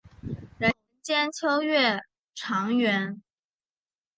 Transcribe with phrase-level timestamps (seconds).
[0.57, 0.73] 人
[1.03, 2.01] 间秋月
[2.33, 3.21] 长圆。